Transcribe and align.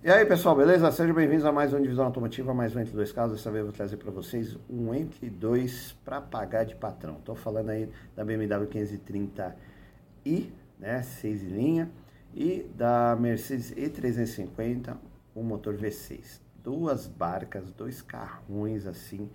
E 0.00 0.08
aí 0.08 0.24
pessoal, 0.24 0.54
beleza? 0.54 0.92
Sejam 0.92 1.12
bem-vindos 1.12 1.44
a 1.44 1.50
mais 1.50 1.72
uma 1.72 1.80
divisão 1.80 2.04
automotiva, 2.04 2.54
mais 2.54 2.74
um 2.74 2.78
entre 2.78 2.94
dois 2.94 3.10
casos. 3.10 3.38
Dessa 3.38 3.50
vez 3.50 3.62
eu 3.62 3.66
vou 3.66 3.74
trazer 3.74 3.96
para 3.96 4.12
vocês 4.12 4.56
um 4.70 4.94
entre 4.94 5.28
dois 5.28 5.90
para 6.04 6.20
pagar 6.20 6.62
de 6.62 6.76
patrão. 6.76 7.16
Estou 7.16 7.34
falando 7.34 7.70
aí 7.70 7.90
da 8.14 8.24
BMW 8.24 8.68
530i, 8.68 10.52
né, 10.78 11.02
6 11.02 11.42
linha, 11.42 11.90
e 12.32 12.62
da 12.76 13.16
Mercedes 13.18 13.72
E350, 13.72 14.96
um 15.34 15.42
motor 15.42 15.74
V6. 15.76 16.40
Duas 16.62 17.08
barcas, 17.08 17.72
dois 17.72 18.00
carrões 18.00 18.86
assim, 18.86 19.28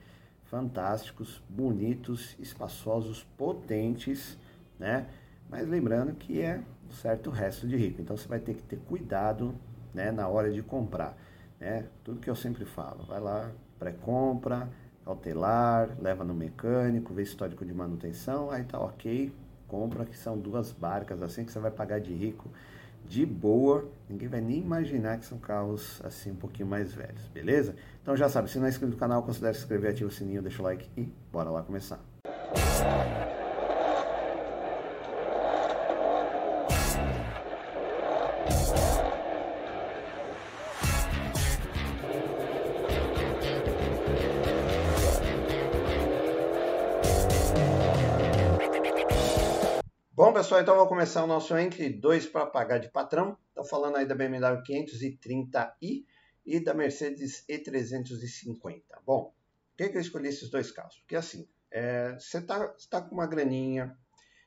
fantásticos, 0.45 1.43
bonitos, 1.49 2.37
espaçosos, 2.39 3.27
potentes, 3.37 4.37
né? 4.79 5.07
Mas 5.49 5.67
lembrando 5.67 6.15
que 6.15 6.39
é 6.39 6.61
um 6.89 6.93
certo 6.93 7.29
resto 7.29 7.67
de 7.67 7.75
rico, 7.75 8.01
então 8.01 8.15
você 8.15 8.29
vai 8.29 8.39
ter 8.39 8.53
que 8.53 8.63
ter 8.63 8.79
cuidado 8.79 9.53
né, 9.93 10.11
na 10.11 10.27
hora 10.27 10.51
de 10.51 10.61
comprar. 10.61 11.17
Né? 11.59 11.85
Tudo 12.03 12.19
que 12.19 12.29
eu 12.29 12.35
sempre 12.35 12.65
falo, 12.65 13.05
vai 13.05 13.19
lá, 13.19 13.51
pré-compra, 13.79 14.69
cautelar, 15.05 15.89
leva 15.99 16.23
no 16.23 16.33
mecânico, 16.33 17.13
vê 17.13 17.23
histórico 17.23 17.65
de 17.65 17.73
manutenção, 17.73 18.49
aí 18.49 18.63
tá 18.63 18.79
ok, 18.79 19.33
compra 19.67 20.05
que 20.05 20.17
são 20.17 20.37
duas 20.37 20.71
barcas 20.71 21.21
assim 21.21 21.43
que 21.43 21.51
você 21.51 21.59
vai 21.59 21.71
pagar 21.71 21.99
de 21.99 22.13
rico 22.13 22.49
de 23.05 23.25
boa, 23.25 23.89
ninguém 24.09 24.27
vai 24.27 24.41
nem 24.41 24.59
imaginar 24.59 25.17
que 25.17 25.25
são 25.25 25.37
carros 25.37 26.01
assim 26.03 26.31
um 26.31 26.35
pouquinho 26.35 26.67
mais 26.67 26.93
velhos, 26.93 27.27
beleza? 27.27 27.75
Então 28.01 28.15
já 28.15 28.29
sabe, 28.29 28.49
se 28.49 28.57
não 28.57 28.65
é 28.65 28.69
inscrito 28.69 28.93
no 28.93 28.97
canal, 28.97 29.23
considere 29.23 29.53
se 29.53 29.61
inscrever, 29.61 29.91
ativa 29.91 30.09
o 30.09 30.11
sininho, 30.11 30.41
deixa 30.41 30.61
o 30.61 30.65
like 30.65 30.89
e 30.97 31.11
bora 31.31 31.49
lá 31.49 31.61
começar. 31.61 31.99
Bom, 50.23 50.31
pessoal, 50.31 50.61
então 50.61 50.75
vamos 50.75 50.87
começar 50.87 51.21
o 51.21 51.27
nosso 51.27 51.53
entre 51.57 51.89
dois 51.89 52.25
para 52.25 52.45
pagar 52.45 52.77
de 52.77 52.87
patrão. 52.87 53.37
Estou 53.49 53.65
falando 53.65 53.97
aí 53.97 54.05
da 54.05 54.15
BMW 54.15 54.63
530i 54.63 56.05
e 56.45 56.61
da 56.61 56.73
Mercedes 56.73 57.43
E350. 57.45 58.83
Bom, 59.05 59.33
por 59.33 59.33
que, 59.75 59.89
que 59.89 59.97
eu 59.97 60.01
escolhi 60.01 60.29
esses 60.29 60.49
dois 60.49 60.71
carros? 60.71 60.97
Porque 60.99 61.17
assim, 61.17 61.45
é, 61.69 62.13
você 62.17 62.37
está 62.37 62.73
tá 62.89 63.01
com 63.01 63.13
uma 63.13 63.27
graninha, 63.27 63.97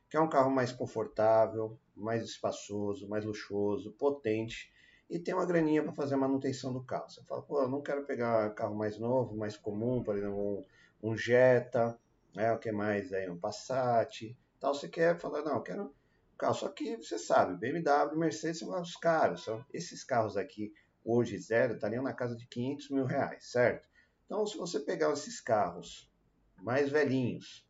quer 0.09 0.19
um 0.21 0.31
carro 0.31 0.51
mais 0.51 0.73
confortável, 0.73 1.79
mais 1.95 2.25
espaçoso, 2.25 3.07
mais 3.07 3.27
luxuoso, 3.27 3.93
potente, 3.99 4.73
e 5.11 5.19
tem 5.19 5.35
uma 5.35 5.45
graninha 5.45 5.83
para 5.83 5.93
fazer 5.93 6.15
a 6.15 6.19
manutenção 6.19 6.73
do 6.73 6.83
carro. 6.83 7.11
Você 7.11 7.23
fala, 7.25 7.43
pô, 7.43 7.61
eu 7.61 7.69
não 7.69 7.83
quero 7.83 8.07
pegar 8.07 8.49
carro 8.55 8.75
mais 8.75 8.99
novo, 8.99 9.37
mais 9.37 9.59
comum, 9.59 10.03
por 10.03 10.17
exemplo, 10.17 10.65
um, 11.03 11.11
um 11.11 11.15
Jetta, 11.15 11.99
né, 12.35 12.51
o 12.51 12.59
que 12.59 12.73
mais 12.73 13.13
aí, 13.13 13.29
um 13.29 13.39
Passat 13.39 14.35
tal, 14.67 14.75
você 14.75 14.89
quer 14.89 15.17
falar, 15.19 15.45
não, 15.45 15.55
eu 15.55 15.63
quero 15.63 15.85
um 15.85 15.93
carro. 16.37 16.55
Só 16.55 16.69
que 16.69 16.97
você 16.97 17.19
sabe, 17.19 17.57
BMW, 17.57 18.19
Mercedes 18.19 18.59
são 18.59 18.81
os 18.81 18.97
caros. 18.97 19.45
São, 19.45 19.65
esses 19.73 20.03
carros 20.03 20.37
aqui, 20.37 20.73
hoje 21.05 21.39
zero, 21.39 21.75
estariam 21.75 22.03
na 22.03 22.13
casa 22.13 22.37
de 22.37 22.47
500 22.49 22.91
mil 22.91 23.05
reais, 23.05 23.51
certo? 23.51 23.87
Então, 24.25 24.45
se 24.45 24.57
você 24.57 24.81
pegar 24.81 25.13
esses 25.13 25.41
carros 25.41 26.11
mais 26.57 26.91
velhinhos, 26.91 27.65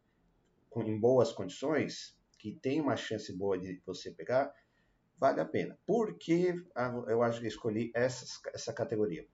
com, 0.71 0.83
em 0.83 0.99
boas 0.99 1.33
condições, 1.33 2.17
que 2.39 2.53
tem 2.55 2.81
uma 2.81 2.97
chance 2.97 3.31
boa 3.37 3.59
de 3.59 3.83
você 3.85 4.11
pegar, 4.11 4.51
vale 5.19 5.41
a 5.41 5.45
pena. 5.45 5.79
Por 5.87 6.17
que 6.17 6.55
eu 7.09 7.23
acho 7.23 7.41
que 7.41 7.47
escolhi 7.47 7.91
essas, 7.95 8.41
essa 8.55 8.73
categoria? 8.73 9.27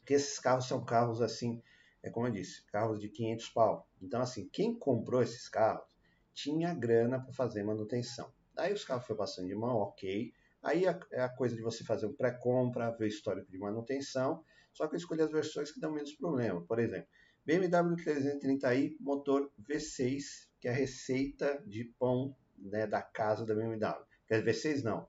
Porque 0.00 0.12
esses 0.12 0.38
carros 0.38 0.66
são 0.66 0.84
carros 0.84 1.22
assim, 1.22 1.62
é 2.02 2.10
como 2.10 2.26
eu 2.26 2.32
disse, 2.32 2.62
carros 2.66 3.00
de 3.00 3.08
500 3.08 3.48
pau. 3.50 3.88
Então, 4.02 4.20
assim, 4.20 4.50
quem 4.52 4.78
comprou 4.78 5.22
esses 5.22 5.48
carros 5.48 5.93
tinha 6.34 6.74
grana 6.74 7.20
para 7.20 7.32
fazer 7.32 7.62
manutenção. 7.62 8.30
Aí 8.56 8.72
os 8.72 8.84
carros 8.84 9.06
foram 9.06 9.18
passando 9.18 9.48
de 9.48 9.54
mão, 9.54 9.76
ok. 9.76 10.32
Aí 10.62 10.84
é 10.84 11.20
a 11.20 11.28
coisa 11.28 11.54
de 11.54 11.62
você 11.62 11.84
fazer 11.84 12.06
um 12.06 12.12
pré-compra, 12.12 12.90
ver 12.90 13.04
o 13.04 13.08
histórico 13.08 13.50
de 13.50 13.58
manutenção. 13.58 14.42
Só 14.72 14.88
que 14.88 14.94
eu 14.94 14.98
escolhi 14.98 15.22
as 15.22 15.30
versões 15.30 15.70
que 15.70 15.80
dão 15.80 15.92
menos 15.92 16.12
problema. 16.14 16.60
Por 16.62 16.78
exemplo, 16.78 17.06
BMW 17.44 17.96
330i, 17.96 18.96
motor 18.98 19.50
V6, 19.68 20.48
que 20.58 20.66
é 20.66 20.70
a 20.70 20.74
receita 20.74 21.62
de 21.66 21.84
pão 21.98 22.34
né, 22.58 22.86
da 22.86 23.02
casa 23.02 23.44
da 23.44 23.54
BMW. 23.54 24.04
Quer 24.26 24.42
dizer, 24.42 24.78
V6 24.78 24.82
não. 24.82 25.06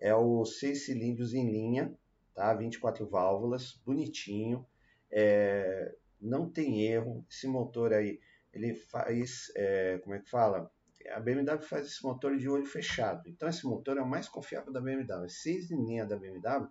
É 0.00 0.14
o 0.14 0.44
6 0.44 0.86
cilindros 0.86 1.34
em 1.34 1.50
linha, 1.50 1.94
tá? 2.34 2.52
24 2.54 3.06
válvulas, 3.06 3.80
bonitinho. 3.84 4.66
É, 5.10 5.94
não 6.20 6.48
tem 6.48 6.82
erro. 6.82 7.24
Esse 7.30 7.46
motor 7.46 7.92
aí 7.92 8.18
ele 8.54 8.74
faz, 8.74 9.52
é, 9.56 9.98
como 9.98 10.14
é 10.14 10.20
que 10.20 10.30
fala? 10.30 10.70
A 11.10 11.20
BMW 11.20 11.62
faz 11.62 11.86
esse 11.86 12.02
motor 12.02 12.36
de 12.36 12.48
olho 12.48 12.64
fechado. 12.64 13.28
Então 13.28 13.48
esse 13.48 13.66
motor 13.66 13.98
é 13.98 14.00
o 14.00 14.08
mais 14.08 14.28
confiável 14.28 14.72
da 14.72 14.80
BMW. 14.80 15.28
Seis 15.28 15.70
em 15.70 15.84
linha 15.84 16.06
da 16.06 16.16
BMW 16.16 16.68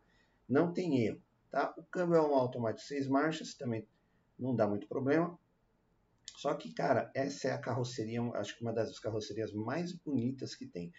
não 0.49 0.73
tem 0.73 1.05
erro, 1.05 1.21
tá? 1.51 1.73
O 1.77 1.83
câmbio 1.83 2.16
é 2.16 2.21
um 2.21 2.33
automático 2.33 2.88
seis 2.88 3.07
marchas, 3.07 3.53
também 3.53 3.88
não 4.38 4.55
dá 4.55 4.67
muito 4.67 4.88
problema. 4.88 5.38
Só 6.35 6.53
que, 6.55 6.73
cara, 6.73 7.11
essa 7.13 7.49
é 7.49 7.51
a 7.51 7.59
carroceria, 7.59 8.21
acho 8.33 8.57
que 8.57 8.63
uma 8.63 8.73
das 8.73 8.97
carrocerias 9.00 9.53
mais 9.53 9.94
bonitas 9.94 10.55
que 10.55 10.65
tem. 10.65 10.91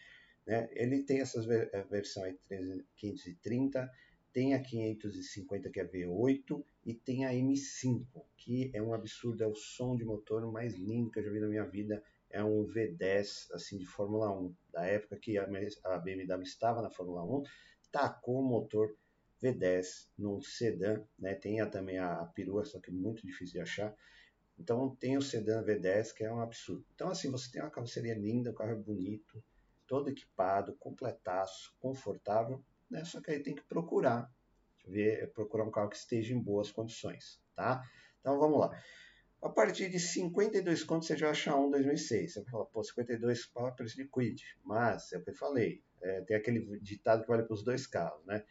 Né? 0.47 0.69
Ele 0.73 1.03
tem 1.03 1.21
essas 1.21 1.45
versão 1.91 2.23
aí 2.25 2.39
530, 2.97 3.91
tem 4.35 4.53
a 4.53 4.61
550 4.61 5.71
que 5.71 5.79
é 5.79 5.87
V8 5.87 6.63
e 6.85 6.93
tem 6.93 7.25
a 7.25 7.31
M5, 7.31 8.05
que 8.37 8.69
é 8.75 8.83
um 8.83 8.93
absurdo, 8.93 9.45
é 9.45 9.47
o 9.47 9.55
som 9.55 9.97
de 9.97 10.05
motor 10.05 10.45
mais 10.51 10.75
lindo 10.75 11.09
que 11.09 11.21
eu 11.21 11.23
já 11.23 11.31
vi 11.31 11.39
na 11.39 11.47
minha 11.47 11.65
vida. 11.65 12.03
É 12.29 12.43
um 12.43 12.67
V10 12.67 13.53
assim 13.53 13.79
de 13.79 13.87
Fórmula 13.87 14.37
1, 14.37 14.53
da 14.73 14.85
época 14.87 15.17
que 15.17 15.39
a 15.39 15.47
BMW 15.47 16.43
estava 16.43 16.83
na 16.83 16.91
Fórmula 16.91 17.23
1, 17.23 17.45
tacou 17.93 18.41
o 18.41 18.43
motor 18.43 18.97
V10 19.41 20.09
num 20.19 20.41
sedã, 20.41 21.01
né? 21.17 21.37
Tem 21.37 21.61
a, 21.61 21.67
também 21.67 21.99
a 21.99 22.25
perua, 22.35 22.65
só 22.65 22.81
que 22.81 22.91
é 22.91 22.93
muito 22.93 23.25
difícil 23.25 23.55
de 23.55 23.61
achar. 23.61 23.95
Então 24.59 24.97
tem 24.97 25.17
o 25.17 25.23
sedã 25.23 25.63
V10 25.63 26.13
que 26.13 26.25
é 26.25 26.33
um 26.33 26.41
absurdo. 26.41 26.85
Então 26.97 27.09
assim, 27.09 27.31
você 27.31 27.53
tem 27.53 27.63
uma 27.63 27.71
carroceria 27.71 28.15
linda, 28.15 28.51
o 28.51 28.55
carro 28.55 28.73
é 28.73 28.75
bonito, 28.75 29.41
todo 29.87 30.11
equipado, 30.11 30.75
completaço, 30.75 31.73
confortável 31.79 32.61
né? 32.95 33.05
Só 33.05 33.21
que 33.21 33.33
aí 33.33 33.41
tem 33.41 33.55
que 33.55 33.65
procurar, 33.65 34.33
ver, 34.87 35.33
procurar 35.33 35.65
um 35.65 35.71
carro 35.71 35.91
que 35.91 35.97
esteja 35.97 36.33
em 36.33 36.41
boas 36.41 36.71
condições, 36.71 37.41
tá? 37.57 37.83
Então 38.21 38.39
vamos 38.39 38.61
lá. 38.61 38.81
A 39.43 39.49
partir 39.49 39.91
de 39.91 39.99
52 39.99 40.85
contos 40.85 41.09
você 41.09 41.17
já 41.17 41.31
acha 41.31 41.55
um 41.55 41.71
2006. 41.71 42.33
Você 42.33 42.45
fala, 42.45 42.65
pô, 42.65 42.83
52 42.83 43.47
pau 43.47 43.69
é 43.69 43.73
preço 43.73 43.97
de 43.97 44.09
quid. 44.09 44.43
Mas, 44.65 45.13
é 45.13 45.19
o 45.19 45.23
que 45.23 45.31
eu 45.31 45.35
falei, 45.35 45.83
é, 46.01 46.23
tem 46.23 46.37
aquele 46.37 46.79
ditado 46.81 47.23
que 47.23 47.29
vale 47.29 47.43
para 47.43 47.53
os 47.53 47.63
dois 47.63 47.87
carros, 47.87 48.25
né? 48.25 48.43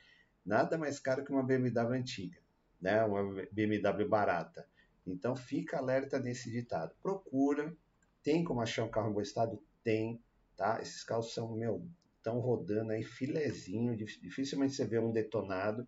Nada 0.45 0.77
mais 0.77 0.99
caro 0.99 1.23
que 1.23 1.31
uma 1.31 1.41
BMW 1.41 1.93
antiga, 1.93 2.39
né? 2.79 3.03
Uma 3.05 3.23
BMW 3.51 4.07
barata. 4.07 4.67
Então 5.07 5.35
fica 5.35 5.77
alerta 5.77 6.19
nesse 6.19 6.51
ditado. 6.51 6.93
Procura, 7.01 7.75
tem 8.21 8.43
como 8.43 8.61
achar 8.61 8.83
um 8.83 8.91
carro 8.91 9.09
em 9.09 9.13
bom 9.13 9.21
estado? 9.21 9.59
Tem, 9.83 10.21
tá? 10.55 10.79
Esses 10.81 11.03
carros 11.03 11.33
são, 11.33 11.55
meu, 11.55 11.87
estão 12.23 12.39
rodando 12.39 12.93
aí 12.93 13.03
filezinho, 13.03 13.97
dificilmente 13.97 14.73
você 14.73 14.85
vê 14.85 14.97
um 14.97 15.11
detonado. 15.11 15.85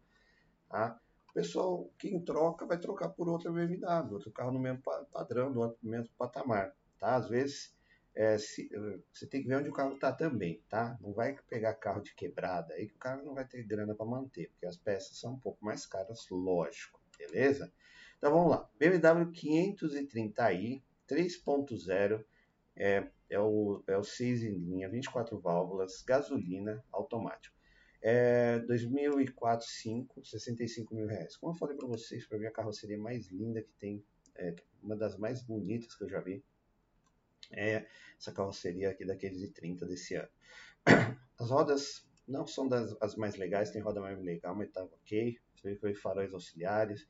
Tá? 0.69 0.99
O 1.29 1.33
pessoal, 1.33 1.89
quem 1.97 2.19
troca, 2.19 2.65
vai 2.65 2.77
trocar 2.77 3.09
por 3.09 3.29
outra 3.29 3.51
BMW, 3.51 4.13
outro 4.13 4.31
carro 4.31 4.51
no 4.51 4.59
mesmo 4.59 4.81
padrão, 5.11 5.49
no 5.49 5.77
mesmo 5.81 6.09
patamar. 6.17 6.75
Tá? 6.99 7.15
Às 7.15 7.29
vezes 7.29 7.73
é, 8.13 8.37
se, 8.37 8.69
você 9.11 9.27
tem 9.27 9.41
que 9.41 9.47
ver 9.47 9.57
onde 9.57 9.69
o 9.69 9.73
carro 9.73 9.93
está 9.95 10.11
também, 10.11 10.63
tá? 10.69 10.97
Não 11.01 11.13
vai 11.13 11.37
pegar 11.49 11.73
carro 11.73 12.01
de 12.01 12.13
quebrada 12.15 12.73
aí 12.73 12.87
que 12.87 12.95
o 12.95 12.99
carro 12.99 13.25
não 13.25 13.33
vai 13.33 13.45
ter 13.45 13.61
grana 13.63 13.93
para 13.93 14.05
manter, 14.05 14.49
porque 14.51 14.65
as 14.65 14.77
peças 14.77 15.17
são 15.17 15.33
um 15.33 15.39
pouco 15.39 15.63
mais 15.63 15.85
caras, 15.85 16.25
lógico, 16.29 17.01
beleza? 17.17 17.71
Então 18.17 18.31
vamos 18.31 18.51
lá, 18.51 18.69
BMW 18.79 19.31
530i 19.33 20.81
3.0 21.09 22.23
é, 22.77 23.07
é 23.35 23.39
o, 23.39 23.83
é 23.87 23.97
o 23.97 24.03
6 24.03 24.43
em 24.43 24.57
linha, 24.57 24.89
24 24.89 25.37
válvulas, 25.39 26.01
gasolina, 26.01 26.83
automático. 26.91 27.53
É 28.01 28.59
2004 28.59 29.67
5, 29.67 30.25
65 30.25 30.95
mil 30.95 31.07
reais. 31.07 31.35
Como 31.35 31.53
eu 31.53 31.57
falei 31.57 31.75
para 31.75 31.87
vocês, 31.87 32.25
para 32.25 32.37
mim 32.37 32.45
a 32.45 32.51
carroceria 32.51 32.97
mais 32.97 33.27
linda 33.27 33.61
que 33.61 33.73
tem, 33.73 34.03
é 34.35 34.55
uma 34.81 34.95
das 34.95 35.17
mais 35.17 35.41
bonitas 35.41 35.95
que 35.95 36.03
eu 36.03 36.09
já 36.09 36.21
vi, 36.21 36.43
é 37.51 37.85
essa 38.17 38.31
carroceria 38.31 38.89
aqui 38.89 39.05
daqueles 39.05 39.49
30 39.51 39.85
desse 39.85 40.15
ano. 40.15 40.29
As 41.37 41.49
rodas 41.49 42.07
não 42.27 42.47
são 42.47 42.67
das 42.67 42.95
as 43.01 43.15
mais 43.15 43.35
legais, 43.35 43.69
tem 43.69 43.81
roda 43.81 43.99
mais 43.99 44.19
legal, 44.21 44.55
mas 44.55 44.71
tá 44.71 44.83
ok. 44.83 45.37
Foi 45.79 45.93
faróis 45.93 46.33
auxiliares. 46.33 47.07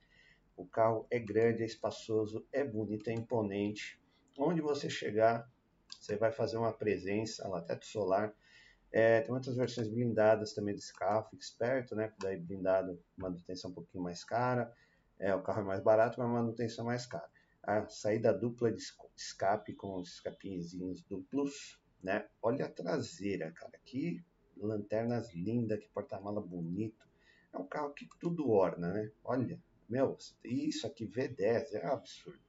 O 0.58 0.66
carro 0.66 1.06
é 1.12 1.20
grande, 1.20 1.62
é 1.62 1.66
espaçoso, 1.66 2.46
é 2.52 2.64
bonito, 2.64 3.10
é 3.10 3.14
imponente. 3.14 4.02
Onde 4.38 4.62
você 4.62 4.90
chegar, 4.90 5.48
você 5.90 6.16
vai 6.18 6.32
fazer 6.32 6.58
uma 6.58 6.74
presença 6.74 7.48
lá, 7.48 7.62
teto 7.62 7.86
solar, 7.86 8.34
É, 8.92 9.22
tem 9.22 9.34
outras 9.36 9.56
versões 9.58 9.88
blindadas 9.90 10.54
também 10.54 10.74
desse 10.76 10.94
carro, 10.94 11.28
fique 11.30 11.44
esperto, 11.44 11.96
né? 11.96 12.14
Daí 12.20 12.38
blindado, 12.38 13.00
manutenção 13.18 13.72
um 13.72 13.74
pouquinho 13.74 14.04
mais 14.04 14.24
cara. 14.24 14.74
É, 15.20 15.36
o 15.36 15.44
carro 15.44 15.62
é 15.62 15.66
mais 15.66 15.82
barato, 15.84 16.20
mas 16.20 16.30
a 16.30 16.34
manutenção 16.34 16.86
mais 16.86 17.06
cara. 17.06 17.30
A 17.64 17.88
saída 17.90 18.34
dupla 18.34 18.72
de 18.72 18.82
escape 19.16 19.74
com 19.76 19.96
os 19.98 20.14
escapinhos 20.14 20.74
duplos, 21.10 21.82
né? 22.02 22.28
Olha 22.42 22.66
a 22.66 22.72
traseira, 22.72 23.52
cara. 23.52 23.78
Que 23.86 24.24
lanternas 24.58 25.34
lindas, 25.34 25.80
que 25.80 25.90
porta-mala 25.90 26.42
bonito. 26.42 27.06
É 27.54 27.58
um 27.58 27.68
carro 27.68 27.94
que 27.94 28.08
tudo 28.20 28.50
orna, 28.50 28.94
né? 28.94 29.12
Olha, 29.24 29.60
meu, 29.90 30.18
isso 30.44 30.88
aqui 30.88 31.06
V10 31.08 31.74
é 31.74 31.86
absurdo. 31.86 32.45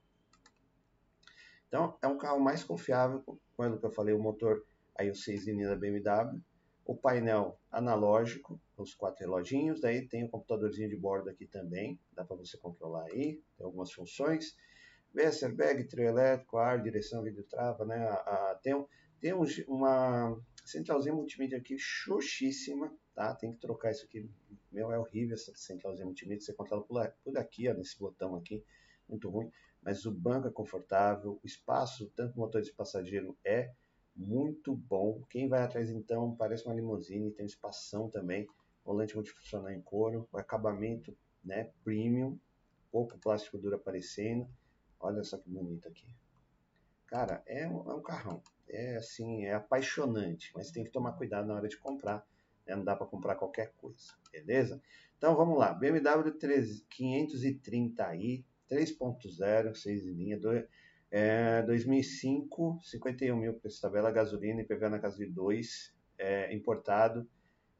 Então, 1.68 1.96
é 2.00 2.06
um 2.06 2.16
carro 2.16 2.40
mais 2.40 2.62
confiável, 2.62 3.24
quando 3.56 3.78
que 3.78 3.86
eu 3.86 3.90
falei, 3.90 4.14
o 4.14 4.22
motor 4.22 4.64
aí 4.94 5.10
o 5.10 5.14
6 5.14 5.46
linha 5.46 5.68
da 5.68 5.76
BMW, 5.76 6.40
o 6.84 6.94
painel 6.96 7.58
analógico, 7.70 8.60
os 8.76 8.94
quatro 8.94 9.24
reloginhos, 9.24 9.80
daí 9.80 10.06
tem 10.06 10.24
o 10.24 10.28
computadorzinho 10.28 10.88
de 10.88 10.96
bordo 10.96 11.28
aqui 11.28 11.46
também, 11.46 11.98
dá 12.12 12.24
para 12.24 12.36
você 12.36 12.56
controlar 12.56 13.04
aí, 13.06 13.42
tem 13.56 13.64
algumas 13.66 13.92
funções. 13.92 14.56
VS 15.12 15.42
airbag, 15.44 15.84
trio 15.84 16.06
elétrico, 16.06 16.58
ar, 16.58 16.82
direção, 16.82 17.22
vídeo 17.22 17.42
trava, 17.44 17.84
né? 17.84 17.96
A, 18.06 18.14
a, 18.14 18.60
tem 18.62 18.74
um, 18.74 18.86
tem 19.20 19.32
um, 19.32 19.44
uma 19.66 20.38
centralzinha 20.64 21.14
multimídia 21.14 21.58
aqui, 21.58 21.76
xoxíssima, 21.78 22.94
tá? 23.14 23.34
Tem 23.34 23.52
que 23.52 23.58
trocar 23.58 23.90
isso 23.90 24.04
aqui, 24.04 24.28
meu, 24.70 24.92
é 24.92 24.98
horrível 24.98 25.34
essa 25.34 25.52
centralzinha 25.56 26.04
multimídia, 26.04 26.44
você 26.44 26.52
controla 26.52 26.82
por, 26.84 27.02
por 27.24 27.38
aqui, 27.38 27.68
ó, 27.68 27.74
nesse 27.74 27.98
botão 27.98 28.36
aqui, 28.36 28.62
muito 29.08 29.30
ruim, 29.30 29.50
mas 29.86 30.04
o 30.04 30.10
banco 30.10 30.48
é 30.48 30.50
confortável, 30.50 31.38
o 31.40 31.46
espaço, 31.46 32.10
tanto 32.16 32.36
motor 32.36 32.60
de 32.60 32.72
passageiro 32.72 33.38
é 33.44 33.70
muito 34.16 34.74
bom. 34.74 35.22
Quem 35.30 35.48
vai 35.48 35.62
atrás 35.62 35.90
então 35.90 36.34
parece 36.34 36.66
uma 36.66 36.74
limusine, 36.74 37.30
tem 37.30 37.46
espação 37.46 38.10
também, 38.10 38.48
volante 38.84 39.14
multifuncional 39.14 39.70
em 39.70 39.80
couro, 39.80 40.28
o 40.32 40.38
acabamento 40.38 41.16
né, 41.44 41.70
premium, 41.84 42.36
pouco 42.90 43.16
plástico 43.16 43.58
duro 43.58 43.76
aparecendo. 43.76 44.48
Olha 44.98 45.22
só 45.22 45.38
que 45.38 45.48
bonito 45.48 45.86
aqui. 45.86 46.04
Cara, 47.06 47.44
é 47.46 47.68
um, 47.68 47.88
é 47.88 47.94
um 47.94 48.02
carrão. 48.02 48.42
É 48.68 48.96
assim, 48.96 49.44
é 49.44 49.54
apaixonante, 49.54 50.50
mas 50.52 50.72
tem 50.72 50.82
que 50.82 50.90
tomar 50.90 51.12
cuidado 51.12 51.46
na 51.46 51.54
hora 51.54 51.68
de 51.68 51.76
comprar. 51.76 52.26
Né? 52.66 52.74
Não 52.74 52.82
dá 52.82 52.96
para 52.96 53.06
comprar 53.06 53.36
qualquer 53.36 53.72
coisa, 53.74 54.14
beleza? 54.32 54.82
Então 55.16 55.36
vamos 55.36 55.56
lá, 55.56 55.72
BMW 55.72 56.36
530i 56.36 58.44
3.0, 58.70 59.74
6 59.74 60.06
em 60.06 60.12
linha, 60.12 60.38
2, 60.38 60.64
é, 61.10 61.62
2005, 61.62 62.80
51 62.82 63.36
mil 63.36 63.54
preço 63.54 63.80
tabela, 63.80 64.10
gasolina, 64.10 64.60
IPVA 64.60 64.90
na 64.90 64.98
casa 64.98 65.16
de 65.16 65.26
2, 65.26 65.94
é, 66.18 66.54
importado, 66.54 67.28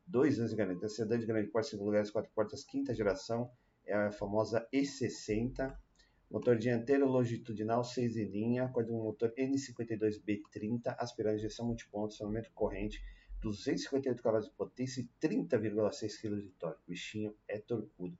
2 0.07 0.39
anos 0.39 0.51
de 0.51 0.57
garantia, 0.57 0.89
sedã 0.89 1.19
de 1.19 1.27
grande 1.27 1.49
porte, 1.49 1.71
5 1.71 1.85
lugares, 1.85 2.11
4 2.11 2.31
portas, 2.35 2.65
quinta 2.65 2.95
geração, 2.95 3.51
é 3.85 3.95
a 3.95 4.13
famosa 4.13 4.67
E60, 4.73 5.77
motor 6.31 6.57
dianteiro 6.57 7.07
longitudinal 7.07 7.85
6 7.85 8.17
em 8.17 8.25
linha, 8.25 8.73
um 8.89 9.03
motor 9.03 9.33
N52B30, 9.37 10.95
aspirante 10.99 11.39
injeção 11.39 11.67
multiponto, 11.67 12.15
acionamento 12.15 12.51
corrente, 12.53 13.03
258 13.41 14.23
cavalos 14.23 14.47
de 14.47 14.55
potência 14.55 15.01
e 15.01 15.09
30,6 15.21 16.21
kg 16.21 16.43
de 16.43 16.51
torque. 16.51 16.83
O 16.87 16.91
bichinho 16.91 17.37
é 17.49 17.59
torcudo. 17.59 18.17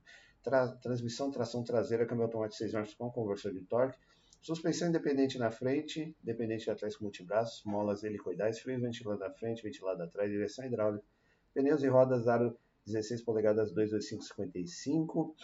Tra 0.47 0.65
transmissão 0.77 1.29
tração 1.29 1.61
traseira, 1.61 2.05
câmbio 2.05 2.23
automático 2.23 2.57
6 2.59 2.71
marchas 2.71 2.95
com 2.95 3.11
conversor 3.11 3.51
de 3.51 3.59
torque, 3.65 3.99
Suspensão 4.41 4.87
independente 4.87 5.37
na 5.37 5.51
frente, 5.51 6.15
independente 6.23 6.71
atrás 6.71 6.95
com 6.95 7.03
multibraços, 7.03 7.65
molas 7.65 8.01
helicoidais, 8.05 8.57
freio 8.57 8.79
ventilado 8.79 9.19
na 9.19 9.29
frente, 9.29 9.61
ventilado 9.61 10.01
atrás, 10.01 10.31
direção 10.31 10.63
hidráulica, 10.63 11.03
pneus 11.53 11.83
e 11.83 11.89
rodas 11.89 12.29
aro 12.29 12.57
16 12.85 13.23
polegadas 13.23 13.73
22555, 13.73 15.35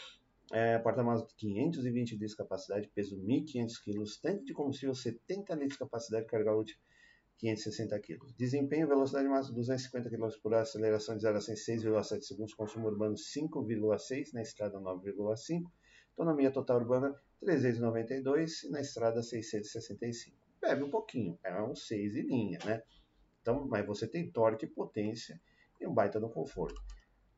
é, 0.54 0.80
porta-malas 0.80 1.30
520 1.34 2.12
litros 2.12 2.32
de 2.32 2.38
capacidade, 2.38 2.88
peso 2.96 3.18
1.500 3.18 3.84
kg, 3.84 4.22
tanque 4.22 4.46
de 4.46 4.54
combustível 4.54 4.96
70 4.96 5.54
litros 5.56 5.74
de 5.74 5.80
capacidade, 5.80 6.28
carga 6.28 6.56
útil 6.56 6.78
560 7.38 8.00
kg. 8.00 8.20
Desempenho, 8.38 8.88
velocidade 8.88 9.28
máxima 9.28 9.56
250 9.56 10.10
km 10.10 10.30
por 10.42 10.54
hora, 10.54 10.62
aceleração 10.62 11.16
de 11.16 11.24
0 11.24 11.38
a 11.38 11.42
100 11.42 11.56
6,7 11.56 12.22
segundos, 12.22 12.54
consumo 12.54 12.88
urbano 12.88 13.16
5,6, 13.16 14.34
na 14.34 14.42
estrada 14.42 14.80
9,5, 14.80 15.64
autonomia 16.18 16.52
total 16.52 16.78
urbana 16.78 17.16
392 17.40 18.64
e 18.64 18.70
na 18.70 18.82
estrada 18.82 19.22
665. 19.22 20.38
Bebe 20.62 20.84
um 20.84 20.90
pouquinho, 20.90 21.38
é 21.44 21.62
um 21.62 21.76
6 21.76 22.16
em 22.16 22.22
linha, 22.22 22.60
né? 22.66 22.82
Então, 23.42 23.68
mas 23.68 23.86
você 23.86 24.08
tem 24.08 24.32
torque, 24.32 24.66
potência 24.66 25.40
e 25.80 25.86
um 25.86 25.94
baita 25.94 26.20
no 26.20 26.30
conforto. 26.30 26.82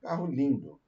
Carro 0.02 0.28
lindo. 0.28 0.80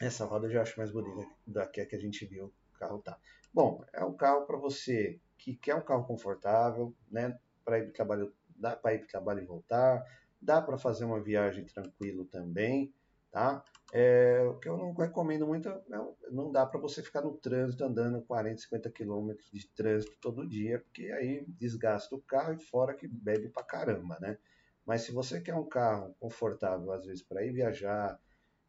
Essa 0.00 0.24
roda 0.24 0.48
eu 0.48 0.50
já 0.50 0.62
acho 0.62 0.76
mais 0.76 0.90
bonita 0.90 1.24
da 1.46 1.68
que 1.68 1.80
a 1.80 1.86
que 1.86 1.94
a 1.94 2.00
gente 2.00 2.26
viu 2.26 2.46
o 2.46 2.78
carro 2.78 2.98
tá. 2.98 3.16
Bom, 3.52 3.84
é 3.92 4.04
um 4.04 4.16
carro 4.16 4.44
para 4.44 4.56
você 4.56 5.20
que 5.38 5.54
quer 5.54 5.76
um 5.76 5.84
carro 5.84 6.04
confortável, 6.04 6.92
né? 7.08 7.38
Para 7.64 7.78
ir 7.78 7.84
para 7.84 7.92
trabalho, 7.92 8.34
dá 8.56 8.76
para 8.76 8.94
ir 8.94 8.98
para 8.98 9.08
trabalho 9.08 9.42
e 9.42 9.46
voltar, 9.46 10.04
dá 10.40 10.60
para 10.60 10.78
fazer 10.78 11.04
uma 11.04 11.20
viagem 11.20 11.64
tranquilo 11.64 12.24
também, 12.26 12.92
tá? 13.30 13.64
É, 13.92 14.42
o 14.42 14.58
que 14.58 14.68
eu 14.68 14.76
não 14.76 14.92
recomendo 14.92 15.46
muito, 15.46 15.68
não, 15.88 16.16
não 16.30 16.50
dá 16.50 16.66
para 16.66 16.80
você 16.80 17.02
ficar 17.02 17.22
no 17.22 17.36
trânsito 17.36 17.84
andando 17.84 18.22
40, 18.22 18.62
50 18.62 18.90
quilômetros 18.90 19.48
de 19.52 19.68
trânsito 19.68 20.16
todo 20.20 20.48
dia, 20.48 20.80
porque 20.80 21.12
aí 21.12 21.44
desgasta 21.46 22.14
o 22.14 22.20
carro 22.20 22.54
e 22.54 22.58
fora 22.58 22.94
que 22.94 23.06
bebe 23.06 23.48
pra 23.50 23.62
caramba, 23.62 24.18
né? 24.20 24.36
Mas 24.84 25.02
se 25.02 25.12
você 25.12 25.40
quer 25.40 25.54
um 25.54 25.68
carro 25.68 26.14
confortável, 26.18 26.92
às 26.92 27.06
vezes, 27.06 27.22
para 27.22 27.44
ir 27.44 27.52
viajar, 27.52 28.18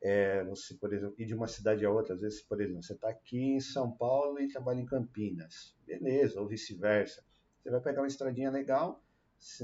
é, 0.02 0.44
você, 0.44 0.76
por 0.76 0.94
exemplo, 0.94 1.16
ir 1.18 1.26
de 1.26 1.34
uma 1.34 1.48
cidade 1.48 1.86
a 1.86 1.92
outra, 1.92 2.14
às 2.14 2.22
vezes, 2.22 2.42
por 2.42 2.62
exemplo, 2.62 2.84
você 2.84 2.94
está 2.94 3.10
aqui 3.10 3.56
em 3.56 3.60
São 3.60 3.92
Paulo 3.92 4.40
e 4.40 4.48
trabalha 4.48 4.80
em 4.80 4.86
Campinas, 4.86 5.76
beleza, 5.86 6.40
ou 6.40 6.48
vice-versa. 6.48 7.24
Você 7.66 7.72
vai 7.72 7.82
pegar 7.82 8.02
uma 8.02 8.08
estradinha 8.08 8.52
legal, 8.52 9.02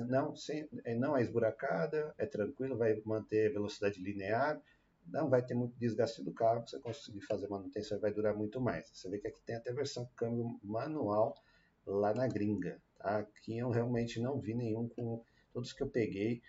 não, 0.08 0.36
sem, 0.36 0.68
é, 0.84 0.96
não 0.96 1.16
é 1.16 1.22
esburacada, 1.22 2.16
é 2.18 2.26
tranquilo, 2.26 2.76
vai 2.76 3.00
manter 3.06 3.54
velocidade 3.54 4.02
linear, 4.02 4.60
não 5.06 5.30
vai 5.30 5.46
ter 5.46 5.54
muito 5.54 5.78
desgaste 5.78 6.24
do 6.24 6.34
carro, 6.34 6.68
você 6.68 6.80
conseguir 6.80 7.22
fazer 7.22 7.48
manutenção 7.48 8.00
vai 8.00 8.12
durar 8.12 8.36
muito 8.36 8.60
mais. 8.60 8.90
Você 8.90 9.08
vê 9.08 9.20
que 9.20 9.28
aqui 9.28 9.40
tem 9.44 9.56
até 9.56 9.72
versão 9.72 10.10
câmbio 10.16 10.60
manual 10.64 11.36
lá 11.86 12.12
na 12.12 12.28
gringa. 12.28 12.82
Tá? 12.98 13.20
Aqui 13.20 13.60
eu 13.60 13.70
realmente 13.70 14.20
não 14.20 14.40
vi 14.40 14.56
nenhum 14.56 14.90
com 14.90 15.24
todos 15.54 15.72
que 15.72 15.84
eu 15.84 15.88
peguei, 15.88 16.42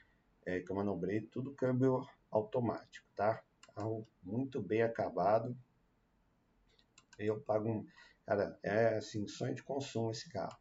é, 0.47 0.61
que 0.61 0.73
eu 0.73 0.77
manobrei, 0.77 1.21
tudo 1.21 1.53
câmbio 1.53 2.09
automático, 2.31 3.07
tá? 3.15 3.45
Carro 3.75 4.09
muito 4.23 4.59
bem 4.59 4.81
acabado. 4.81 5.55
Eu 7.19 7.39
pago 7.43 7.69
um. 7.69 7.87
Cara, 8.25 8.59
é 8.63 8.97
assim, 8.97 9.29
sonho 9.29 9.55
de 9.55 9.63
consumo 9.63 10.13
esse 10.13 10.31
carro. 10.31 10.57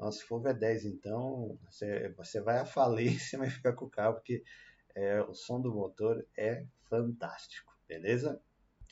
Nossa, 0.00 0.20
se 0.20 0.24
for 0.24 0.40
V10, 0.40 0.86
então, 0.86 1.58
você, 1.68 2.08
você 2.16 2.40
vai 2.40 2.58
à 2.58 2.64
falência, 2.64 3.38
vai 3.38 3.50
ficar 3.50 3.74
com 3.74 3.84
o 3.84 3.90
carro, 3.90 4.14
porque 4.14 4.42
é, 4.94 5.20
o 5.20 5.34
som 5.34 5.60
do 5.60 5.74
motor 5.74 6.26
é 6.36 6.64
fantástico, 6.88 7.76
beleza? 7.86 8.40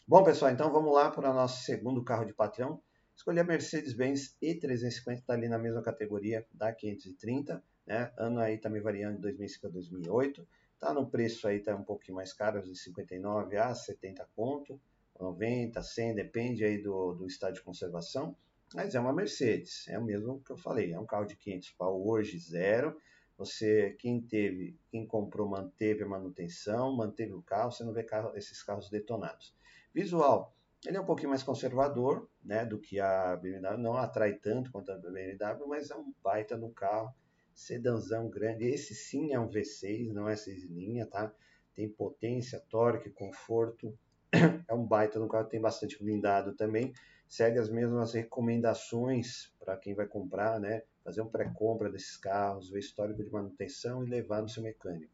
Bom, 0.07 0.23
pessoal, 0.23 0.50
então 0.50 0.71
vamos 0.71 0.93
lá 0.93 1.11
para 1.11 1.31
o 1.31 1.35
nosso 1.35 1.65
segundo 1.65 2.05
carro 2.05 2.27
de 2.27 2.35
patrão. 2.35 2.83
Escolhi 3.17 3.41
a 3.41 3.45
Mercedes-Benz 3.45 4.37
E350, 4.43 5.15
está 5.15 5.33
ali 5.33 5.49
na 5.49 5.59
mesma 5.59 5.83
categoria 5.83 6.47
da 6.53 6.73
530, 6.75 7.65
né? 7.87 8.12
Ano 8.19 8.41
aí 8.41 8.59
também 8.59 8.83
variando 8.83 9.17
de 9.17 9.23
2005 9.23 9.67
a 9.67 9.71
2008. 9.71 10.47
Tá 10.79 10.93
no 10.93 11.11
preço 11.11 11.49
aí, 11.49 11.61
tá 11.61 11.75
um 11.75 11.83
pouquinho 11.83 12.17
mais 12.17 12.35
caro, 12.35 12.62
de 12.62 12.77
59 12.77 13.57
a 13.57 13.75
70 13.75 14.29
ponto, 14.37 14.81
90, 15.19 15.83
100, 15.83 16.15
depende 16.15 16.65
aí 16.65 16.83
do, 16.83 17.15
do 17.15 17.27
estado 17.27 17.55
de 17.55 17.62
conservação. 17.62 18.37
Mas 18.75 18.95
é 18.95 19.01
uma 19.01 19.13
Mercedes, 19.13 19.89
é 19.89 19.99
o 19.99 20.05
mesmo 20.05 20.41
que 20.43 20.53
eu 20.53 20.57
falei, 20.57 20.93
é 20.93 20.99
um 20.99 21.07
carro 21.07 21.25
de 21.25 21.37
500 21.37 21.71
pau 21.71 22.07
hoje, 22.07 22.39
zero. 22.39 22.97
Você, 23.39 23.97
quem 23.99 24.21
teve, 24.21 24.77
quem 24.91 25.07
comprou, 25.07 25.49
manteve 25.49 26.03
a 26.03 26.09
manutenção, 26.09 26.95
manteve 26.95 27.33
o 27.33 27.43
carro, 27.43 27.71
você 27.71 27.85
não 27.85 27.93
vê 27.93 28.03
carro, 28.03 28.37
esses 28.37 28.63
carros 28.63 28.91
detonados. 28.91 29.55
Visual, 29.95 30.55
ele 30.87 30.97
é 30.97 31.01
um 31.01 31.05
pouquinho 31.05 31.31
mais 31.31 31.43
conservador, 31.43 32.29
né, 32.43 32.65
do 32.65 32.79
que 32.79 33.01
a 33.01 33.37
BMW, 33.37 33.79
não 33.79 33.97
atrai 33.97 34.35
tanto 34.35 34.71
quanto 34.71 34.93
a 34.93 34.97
BMW, 34.97 35.67
mas 35.67 35.91
é 35.91 35.97
um 35.97 36.13
baita 36.23 36.57
no 36.57 36.71
carro, 36.71 37.15
sedanzão 37.55 38.29
grande. 38.29 38.65
Esse 38.65 38.95
sim 38.95 39.33
é 39.33 39.41
um 39.41 39.49
V6, 39.49 40.13
não 40.13 40.29
é 40.29 40.37
6 40.37 40.65
linha, 40.65 41.07
tá? 41.07 41.33
Tem 41.75 41.89
potência, 41.89 42.61
torque, 42.69 43.11
conforto. 43.11 43.97
É 44.69 44.75
um 44.75 44.85
baita 44.85 45.19
no 45.19 45.27
carro, 45.27 45.49
tem 45.49 45.59
bastante 45.59 45.99
blindado 45.99 46.55
também. 46.55 46.93
Segue 47.28 47.58
as 47.58 47.68
mesmas 47.68 48.14
recomendações 48.14 49.52
para 49.61 49.76
quem 49.76 49.94
vai 49.94 50.06
comprar, 50.06 50.58
né? 50.58 50.82
fazer 51.04 51.23
um 51.23 51.28
pré-compra 51.28 51.90
desses 51.90 52.16
carros, 52.16 52.70
ver 52.70 52.80
histórico 52.80 53.23
de 53.23 53.30
manutenção 53.30 54.04
e 54.04 54.08
levar 54.08 54.42
no 54.42 54.49
seu 54.49 54.62
mecânico. 54.62 55.12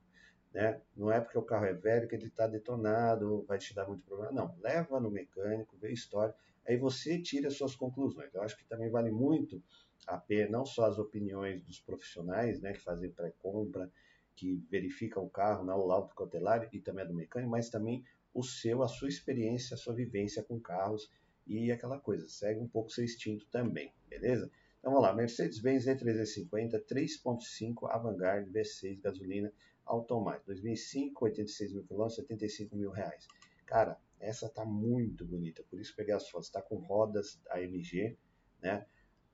Né? 0.53 0.81
Não 0.97 1.11
é 1.11 1.21
porque 1.21 1.39
o 1.39 1.43
carro 1.43 1.67
é 1.67 1.73
velho 1.73 2.09
que 2.09 2.17
ele 2.17 2.27
está 2.27 2.47
detonado, 2.47 3.45
vai 3.47 3.59
te 3.59 3.75
dar 3.75 3.87
muito 3.87 4.05
problema. 4.05 4.33
Não, 4.33 4.57
leva 4.61 4.99
no 4.99 5.11
mecânico, 5.11 5.77
vê 5.77 5.93
história, 5.93 6.35
aí 6.67 6.77
você 6.77 7.21
tira 7.21 7.51
suas 7.51 7.77
conclusões. 7.77 8.35
Eu 8.35 8.43
acho 8.43 8.57
que 8.57 8.65
também 8.65 8.91
vale 8.91 9.11
muito 9.11 9.63
a 10.07 10.17
pena, 10.17 10.51
não 10.51 10.65
só 10.65 10.87
as 10.87 10.99
opiniões 10.99 11.63
dos 11.63 11.81
profissionais 11.81 12.61
né, 12.61 12.73
que 12.73 12.81
fazem 12.81 13.11
pré-compra 13.11 13.91
que 14.35 14.57
verifica 14.69 15.21
o 15.21 15.31
carro, 15.31 15.65
o 15.65 15.87
laudo 15.87 16.15
cautelar 16.15 16.69
e 16.73 16.81
também 16.81 17.05
a 17.05 17.09
do 17.09 17.15
mecânico, 17.15 17.51
mas 17.51 17.71
também 17.71 18.05
o 18.33 18.43
seu, 18.43 18.83
a 18.83 18.89
sua 18.89 19.09
experiência, 19.09 19.75
a 19.75 19.79
sua 19.79 19.95
vivência 19.95 20.43
com 20.43 20.59
carros 20.59 21.09
e 21.47 21.71
aquela 21.71 21.99
coisa, 21.99 22.29
segue 22.29 22.61
um 22.61 22.69
pouco 22.69 22.91
seu 22.91 23.05
instinto 23.05 23.47
também, 23.51 23.93
beleza? 24.09 24.51
Então 24.79 24.93
vamos 24.93 25.09
lá, 25.09 25.15
Mercedes-Benz 25.15 25.87
E350 25.87 26.85
3.5 26.87 27.91
Avantgarde 27.91 28.51
V6 28.51 29.01
gasolina 29.01 29.53
automática, 29.85 30.45
2005, 30.47 31.25
86 31.25 31.73
mil 31.73 31.85
quilômetros, 31.85 32.17
75 32.17 32.77
mil 32.77 32.91
reais. 32.91 33.27
Cara, 33.67 33.99
essa 34.19 34.49
tá 34.49 34.65
muito 34.65 35.25
bonita, 35.25 35.63
por 35.71 35.79
isso 35.79 35.95
peguei 35.97 36.15
as 36.15 36.29
fotos, 36.29 36.51
tá 36.51 36.63
com 36.63 36.77
rodas 36.77 37.41
AMG, 37.51 38.17
né? 38.63 38.87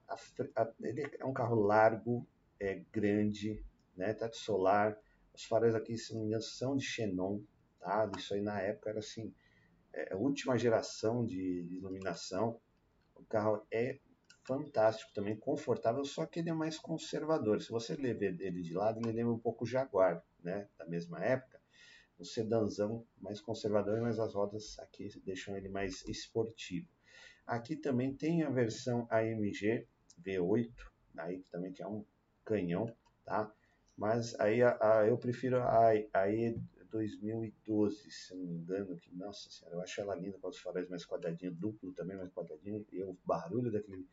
A, 0.09 0.15
a, 0.57 0.73
ele 0.83 1.09
é 1.19 1.25
um 1.25 1.33
carro 1.33 1.57
largo, 1.57 2.27
é 2.59 2.83
grande, 2.93 3.65
né? 3.97 4.13
Teto 4.15 4.37
solar, 4.37 4.99
os 5.35 5.45
faróis 5.45 5.75
aqui, 5.75 5.97
são 5.97 6.77
de 6.77 6.85
Xenon, 6.85 7.41
tá? 7.79 8.11
Isso 8.17 8.35
aí 8.35 8.41
na 8.41 8.61
época 8.61 8.91
era 8.91 8.99
assim, 8.99 9.33
é, 9.93 10.15
a 10.15 10.17
última 10.17 10.57
geração 10.59 11.25
de, 11.25 11.65
de 11.65 11.77
iluminação. 11.77 12.61
O 13.15 13.25
carro 13.25 13.67
é 13.71 13.99
fantástico 14.45 15.13
também, 15.13 15.37
confortável, 15.37 16.05
só 16.05 16.27
que 16.27 16.41
ele 16.41 16.51
é 16.51 16.53
mais 16.55 16.79
conservador. 16.79 17.61
Se 17.61 17.71
você 17.71 17.95
ler 17.95 18.21
ele 18.23 18.63
de 18.63 18.75
lado, 18.75 18.99
ele 19.01 19.13
lembra 19.13 19.33
um 19.33 19.39
pouco 19.39 19.65
o 19.65 19.67
Jaguar, 19.67 20.25
né? 20.43 20.69
Da 20.79 20.87
mesma 20.87 21.23
época. 21.23 21.61
O 22.19 22.25
sedanzão 22.25 23.07
mais 23.19 23.41
conservador, 23.41 24.01
mas 24.01 24.19
as 24.19 24.35
rodas 24.35 24.79
aqui 24.79 25.09
deixam 25.25 25.57
ele 25.57 25.69
mais 25.69 26.07
esportivo. 26.07 26.89
Aqui 27.47 27.77
também 27.77 28.15
tem 28.15 28.43
a 28.43 28.51
versão 28.51 29.07
AMG 29.11 29.87
V8, 30.23 30.73
aí 31.17 31.43
também 31.51 31.73
que 31.73 31.83
é 31.83 31.89
um 31.89 32.05
canhão, 32.45 32.95
tá? 33.25 33.53
Mas 33.97 34.39
aí 34.39 34.63
a, 34.63 34.79
a, 34.81 35.07
eu 35.07 35.17
prefiro 35.19 35.59
a, 35.59 35.91
a 36.13 36.29
2012, 36.91 38.11
se 38.11 38.35
não 38.35 38.45
me 38.45 38.55
engano, 38.55 38.97
que, 38.97 39.15
nossa 39.15 39.51
senhora, 39.51 39.77
eu 39.77 39.83
acho 39.83 40.01
ela 40.01 40.15
linda 40.15 40.39
com 40.39 40.49
os 40.49 40.59
faróis 40.59 40.89
mais 40.89 41.07
quadradinhos, 41.07 41.57
duplo 41.57 41.93
também 41.93 42.17
mais 42.17 42.31
quadradinho, 42.31 42.85
e 42.93 43.03
o 43.03 43.17
barulho 43.25 43.71
daquele 43.71 44.07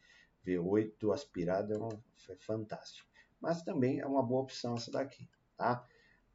V8 0.45 1.13
aspirado 1.13 1.73
é, 1.73 2.31
é 2.31 2.35
fantástico. 2.37 3.09
Mas 3.39 3.61
também 3.63 3.99
é 3.99 4.05
uma 4.05 4.23
boa 4.23 4.43
opção 4.43 4.75
essa 4.75 4.91
daqui, 4.91 5.29
tá? 5.55 5.85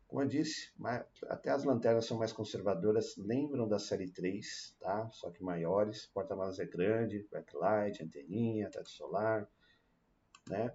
Como 0.06 0.22
eu 0.22 0.28
disse, 0.28 0.70
até 1.28 1.50
as 1.50 1.64
lanternas 1.64 2.04
são 2.04 2.18
mais 2.18 2.32
conservadoras, 2.32 3.16
lembram 3.16 3.66
da 3.66 3.78
série 3.78 4.11
3, 4.11 4.76
tá? 4.78 5.08
Só 5.11 5.30
que 5.30 5.42
maiores, 5.42 6.06
porta-malas 6.06 6.58
é 6.58 6.66
grande, 6.66 7.26
backlight, 7.30 8.02
anteninha, 8.02 8.68
teto 8.68 8.90
solar, 8.90 9.49
né? 10.49 10.75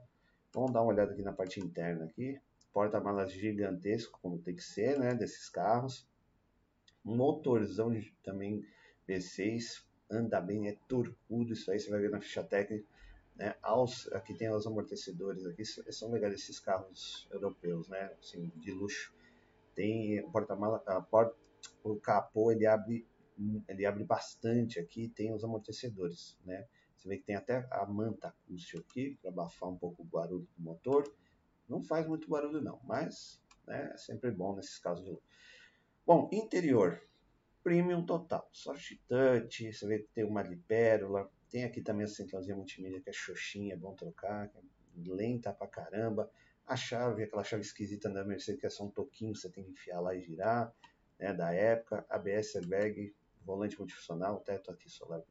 Vamos 0.52 0.72
dar 0.72 0.82
uma 0.82 0.92
olhada 0.92 1.12
aqui 1.12 1.22
na 1.22 1.34
parte 1.34 1.60
interna 1.60 2.06
aqui 2.06 2.42
porta-malas 2.74 3.32
gigantesco, 3.32 4.20
como 4.22 4.40
tem 4.40 4.56
que 4.56 4.64
ser, 4.64 5.00
né, 5.00 5.14
desses 5.14 5.50
carros. 5.50 6.08
Motorzão 7.04 7.92
de, 7.92 8.12
também 8.24 8.66
V6, 9.08 9.84
anda 10.10 10.42
bem, 10.42 10.68
é 10.68 10.78
turcudo, 10.88 11.54
isso 11.54 11.72
aí 11.72 11.80
você 11.80 11.90
vai 11.90 12.00
ver 12.00 12.10
na 12.10 12.20
ficha 12.20 12.44
técnica. 12.44 12.86
Né? 13.36 13.56
Aos, 13.62 14.12
aqui 14.14 14.34
tem 14.34 14.50
os 14.50 14.66
amortecedores, 14.66 15.46
aqui 15.46 15.64
são 15.66 16.12
legais 16.12 16.34
esses 16.34 16.60
carros 16.60 17.28
europeus, 17.32 17.88
né, 17.88 18.12
assim, 18.20 18.52
de 18.56 18.72
luxo. 18.72 19.14
Tem 19.76 20.28
porta-mala, 20.32 20.80
porta, 21.10 21.36
o 21.84 21.96
capô 21.98 22.52
ele 22.52 22.66
abre, 22.66 23.08
ele 23.68 23.86
abre 23.86 24.04
bastante 24.04 24.80
aqui, 24.80 25.08
tem 25.08 25.34
os 25.34 25.44
amortecedores, 25.44 26.38
né. 26.44 26.68
Você 26.98 27.08
vê 27.08 27.18
que 27.18 27.26
tem 27.26 27.36
até 27.36 27.68
a 27.72 27.86
manta 27.86 28.30
acústica 28.30 28.80
aqui 28.80 29.18
para 29.22 29.30
abafar 29.30 29.70
um 29.70 29.78
pouco 29.78 30.02
o 30.02 30.06
barulho 30.06 30.48
do 30.58 30.64
motor. 30.64 31.04
Não 31.68 31.84
faz 31.84 32.08
muito 32.08 32.30
barulho 32.30 32.62
não, 32.62 32.80
mas 32.84 33.42
né, 33.66 33.92
é 33.94 33.98
sempre 33.98 34.32
bom 34.32 34.56
nesses 34.56 34.80
casos 34.80 35.06
de 35.06 35.18
Bom, 36.08 36.30
interior. 36.32 37.02
Premium 37.62 38.06
total. 38.06 38.48
Soft 38.54 38.98
touch, 39.10 39.74
você 39.74 39.86
vê 39.86 40.00
que 40.00 40.08
tem 40.14 40.24
uma 40.24 40.42
libélula. 40.42 41.30
Tem 41.50 41.66
aqui 41.66 41.82
também 41.82 42.06
a 42.06 42.08
centralzinha 42.08 42.56
multimídia 42.56 43.02
que 43.02 43.10
é 43.10 43.14
xoxinha, 43.14 43.74
é 43.74 43.78
bom 43.78 43.94
trocar. 43.94 44.46
É 44.46 44.62
lenta 45.06 45.52
pra 45.52 45.68
caramba. 45.68 46.32
A 46.66 46.78
chave, 46.78 47.24
aquela 47.24 47.44
chave 47.44 47.62
esquisita 47.62 48.10
da 48.10 48.24
Mercedes 48.24 48.62
que 48.62 48.66
é 48.66 48.70
só 48.70 48.86
um 48.86 48.90
toquinho, 48.90 49.36
você 49.36 49.50
tem 49.50 49.66
que 49.66 49.72
enfiar 49.72 50.00
lá 50.00 50.16
e 50.16 50.22
girar. 50.22 50.74
Né, 51.20 51.34
da 51.34 51.54
época. 51.54 52.06
ABS 52.10 52.56
airbag, 52.56 53.14
volante 53.44 53.78
multifuncional, 53.78 54.40
teto 54.40 54.72
aqui 54.72 54.90
solar, 54.90 55.22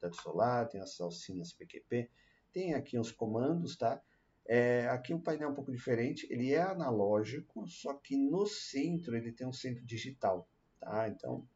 teto 0.00 0.16
solar, 0.20 0.68
tem 0.68 0.80
as 0.80 0.96
salsinhas 0.96 1.52
PQP. 1.52 2.10
Tem 2.52 2.74
aqui 2.74 2.98
uns 2.98 3.12
comandos, 3.12 3.76
tá? 3.76 4.02
É, 4.46 4.88
aqui 4.88 5.14
o 5.14 5.20
painel 5.20 5.48
é 5.48 5.52
um 5.52 5.54
pouco 5.54 5.70
diferente, 5.70 6.26
ele 6.30 6.52
é 6.52 6.60
analógico, 6.60 7.66
só 7.68 7.94
que 7.94 8.16
no 8.16 8.44
centro 8.46 9.16
ele 9.16 9.32
tem 9.32 9.46
um 9.46 9.52
centro 9.52 9.84
digital, 9.84 10.48
tá? 10.80 11.08
Então, 11.08 11.46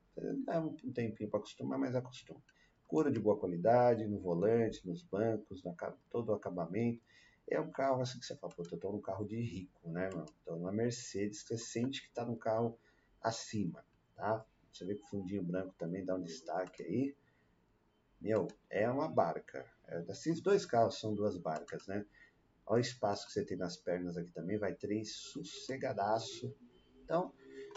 dá 0.44 0.60
um 0.60 0.74
tempinho 0.92 1.28
para 1.28 1.38
acostumar, 1.38 1.78
mas 1.78 1.94
acostuma. 1.94 2.40
Cura 2.86 3.10
de 3.10 3.18
boa 3.18 3.38
qualidade, 3.38 4.06
no 4.06 4.20
volante, 4.20 4.86
nos 4.86 5.02
bancos, 5.02 5.62
todo 6.08 6.28
o 6.30 6.34
acabamento. 6.34 7.02
É 7.48 7.60
um 7.60 7.70
carro 7.70 8.02
assim 8.02 8.18
que 8.18 8.26
você 8.26 8.36
fala, 8.36 8.52
pô, 8.54 8.62
eu 8.62 8.78
tô 8.78 8.92
num 8.92 9.00
carro 9.00 9.24
de 9.24 9.40
rico, 9.40 9.88
né, 9.90 10.08
mano? 10.12 10.26
Tô 10.44 10.56
numa 10.56 10.72
Mercedes, 10.72 11.42
você 11.42 11.58
sente 11.58 12.02
que 12.02 12.14
tá 12.14 12.24
num 12.24 12.36
carro 12.36 12.78
acima, 13.20 13.84
tá? 14.14 14.44
Você 14.72 14.84
vê 14.84 14.94
que 14.94 15.02
o 15.02 15.08
fundinho 15.08 15.42
branco 15.42 15.74
também 15.78 16.04
dá 16.04 16.14
um 16.14 16.22
destaque 16.22 16.82
aí. 16.82 17.16
Meu, 18.20 18.48
é 18.70 18.88
uma 18.90 19.08
barca. 19.08 19.64
É, 19.86 20.04
esses 20.08 20.40
dois 20.40 20.66
carros 20.66 20.98
são 20.98 21.14
duas 21.14 21.36
barcas, 21.36 21.86
né? 21.86 22.04
Olha 22.66 22.78
o 22.78 22.80
espaço 22.80 23.26
que 23.26 23.32
você 23.32 23.44
tem 23.44 23.56
nas 23.56 23.76
pernas 23.76 24.16
aqui 24.16 24.30
também, 24.32 24.58
vai 24.58 24.74
três 24.74 25.12
sossegadaço. 25.12 26.52
Então, 27.04 27.32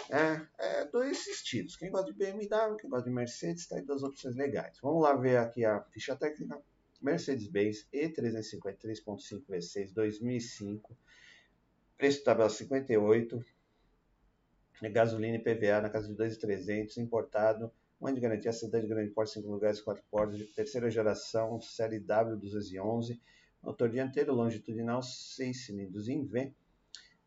é, 0.10 0.48
é, 0.58 0.86
dois 0.86 1.28
estilos. 1.28 1.76
Quem 1.76 1.92
gosta 1.92 2.12
de 2.12 2.18
BMW, 2.18 2.76
quem 2.78 2.90
gosta 2.90 3.08
de 3.08 3.16
Mercedes, 3.16 3.68
tá 3.68 3.76
aí 3.76 3.84
duas 3.84 4.02
opções 4.02 4.36
legais. 4.36 4.80
Vamos 4.82 5.04
lá 5.04 5.16
ver 5.16 5.38
aqui 5.38 5.64
a 5.64 5.82
ficha 5.92 6.16
técnica. 6.16 6.60
Mercedes-Benz 7.02 7.88
E350 7.94 8.78
3.5 8.78 9.46
V6 9.48 9.94
2005. 9.94 10.98
Preço 11.96 12.24
tabela 12.24 12.50
58. 12.50 13.46
É 14.82 14.90
gasolina 14.90 15.36
e 15.36 15.40
PVA 15.40 15.82
na 15.82 15.90
casa 15.90 16.08
de 16.08 16.16
2.300, 16.16 16.98
importado. 16.98 17.72
Ano 18.02 18.16
de 18.16 18.22
garantia, 18.22 18.54
cidade 18.54 18.88
de 18.88 18.94
grande 18.94 19.12
porte, 19.12 19.34
5 19.34 19.48
lugares, 19.48 19.82
4 19.82 20.02
portas, 20.10 20.42
terceira 20.56 20.90
geração, 20.90 21.60
série 21.60 22.00
W211 22.00 23.20
Motor 23.62 23.90
dianteiro 23.90 24.34
longitudinal 24.34 25.02
6 25.02 25.66
cilindros 25.66 26.08
em 26.08 26.26
V. 26.26 26.54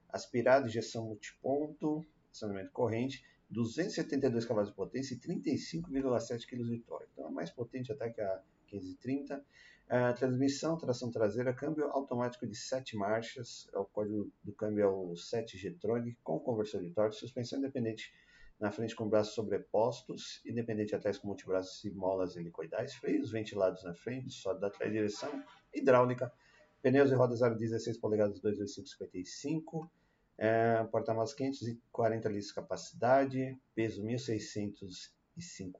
Aspirado, 0.09 0.67
injeção 0.67 1.05
multiponto, 1.05 2.05
acionamento 2.31 2.71
corrente, 2.71 3.25
272 3.49 4.45
cavalos 4.45 4.69
de 4.69 4.75
potência 4.75 5.13
e 5.13 5.19
35,7 5.19 6.47
kg. 6.47 6.81
Então 7.11 7.27
é 7.27 7.31
mais 7.31 7.49
potente 7.49 7.91
até 7.91 8.09
que 8.09 8.21
a 8.21 8.41
1530. 8.71 9.43
É, 9.89 10.13
transmissão, 10.13 10.77
tração 10.77 11.11
traseira, 11.11 11.53
câmbio 11.53 11.91
automático 11.91 12.47
de 12.47 12.55
7 12.55 12.95
marchas. 12.95 13.67
O 13.73 13.83
código 13.83 14.31
do 14.41 14.53
câmbio 14.53 14.83
é 14.83 14.87
o 14.87 15.13
7G-Tronic 15.13 16.17
com 16.23 16.39
conversor 16.39 16.81
de 16.81 16.91
torque, 16.91 17.17
suspensão 17.17 17.59
independente 17.59 18.13
na 18.61 18.71
frente 18.71 18.95
com 18.95 19.09
braços 19.09 19.33
sobrepostos, 19.33 20.39
independente 20.45 20.95
atrás 20.95 21.17
com 21.17 21.27
multibraços 21.27 21.83
e 21.83 21.89
molas 21.89 22.37
helicoidais, 22.37 22.93
freios 22.93 23.31
ventilados 23.31 23.83
na 23.83 23.95
frente, 23.95 24.31
sólido 24.31 24.67
atrás 24.67 24.93
direção, 24.93 25.43
hidráulica, 25.73 26.31
pneus 26.79 27.09
e 27.09 27.15
rodas 27.15 27.41
aro 27.41 27.57
16 27.57 27.97
polegadas 27.97 28.39
22555, 28.39 29.91
é, 30.37 30.83
porta-malas 30.91 31.33
quentes 31.33 31.63
e 31.63 31.81
40 31.91 32.29
litros 32.29 32.49
de 32.49 32.53
capacidade, 32.53 33.59
peso 33.73 34.03
1.605 34.03 35.09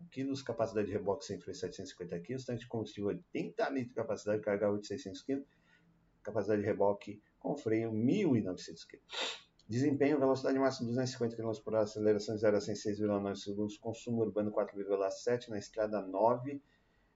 kg, 0.10 0.44
capacidade 0.44 0.88
de 0.88 0.94
reboque 0.94 1.24
sem 1.24 1.40
freio 1.40 1.56
750 1.56 2.20
kg, 2.20 2.46
tanque 2.46 2.62
de 2.62 2.68
combustível 2.68 3.10
80 3.10 3.70
litros 3.70 3.90
de 3.90 3.96
capacidade, 3.96 4.42
carga 4.42 4.68
8.600 4.68 5.24
kg, 5.24 5.46
capacidade 6.24 6.62
de 6.62 6.68
reboque 6.68 7.22
com 7.38 7.56
freio 7.56 7.92
1.900 7.92 8.88
kg. 8.88 9.00
Desempenho, 9.72 10.20
velocidade 10.20 10.60
máxima 10.60 10.90
250 10.90 11.34
km 11.38 11.54
por 11.64 11.74
hora, 11.74 11.84
aceleração 11.84 12.38
0 12.38 12.58
a 12.58 12.60
6,9 12.60 13.36
segundos, 13.38 13.78
consumo 13.78 14.22
urbano 14.22 14.52
4,7, 14.52 15.48
na 15.48 15.58
estrada 15.58 16.02
9, 16.02 16.62